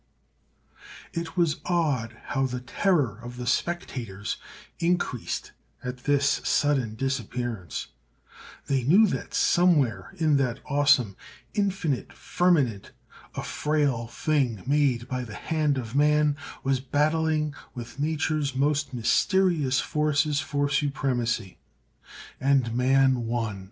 It 1.13 1.37
was 1.37 1.61
odd 1.63 2.17
how 2.23 2.47
the 2.47 2.61
terror 2.61 3.19
of 3.21 3.37
the 3.37 3.45
spectators 3.45 4.37
increased 4.79 5.51
at 5.83 6.05
this 6.05 6.41
sudden 6.43 6.95
disappearance; 6.95 7.89
they 8.65 8.81
knew 8.81 9.05
that 9.05 9.35
somewhere 9.35 10.11
in 10.17 10.37
that 10.37 10.59
awesome, 10.65 11.15
infinite 11.53 12.13
firmament 12.13 12.93
a 13.35 13.43
frail 13.43 14.07
thing 14.07 14.63
made 14.65 15.07
by 15.07 15.23
the 15.23 15.35
hand 15.35 15.77
of 15.77 15.93
man 15.95 16.35
was 16.63 16.79
battling 16.79 17.53
with 17.75 17.99
nature's 17.99 18.55
most 18.55 18.95
mysterious 18.95 19.79
forces 19.79 20.39
for 20.39 20.67
supremacy. 20.67 21.59
And 22.39 22.73
man 22.73 23.27
won. 23.27 23.59